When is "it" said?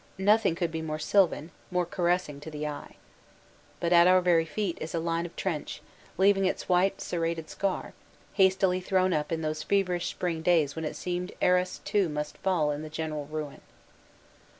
10.85-10.95